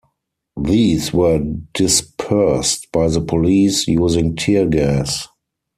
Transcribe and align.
These 0.59 1.13
were 1.13 1.37
dispersed 1.75 2.91
by 2.91 3.07
the 3.09 3.21
police, 3.21 3.87
using 3.87 4.35
teargas. 4.35 5.27